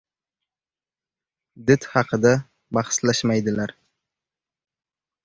[1.67, 2.31] Did haqida
[2.79, 3.75] bahslashmaydilar.